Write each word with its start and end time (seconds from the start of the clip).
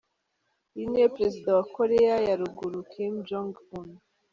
uyu 0.75 0.85
niwe 0.89 1.07
perezida 1.15 1.49
wa 1.57 1.65
Koreya 1.75 2.15
ya 2.27 2.35
ruguru 2.41 2.77
Kim 2.91 3.13
Jong 3.27 3.53
Un. 3.79 3.89